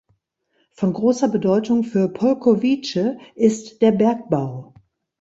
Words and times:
Von 0.71 0.93
großer 0.93 1.27
Bedeutung 1.27 1.83
für 1.83 2.09
Polkowice 2.09 3.17
ist 3.35 3.83
der 3.83 3.91
Bergbau. 3.91 4.73